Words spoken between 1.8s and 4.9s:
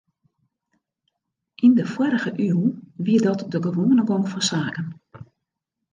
foarrige iuw wie dat de gewoane gong fan saken.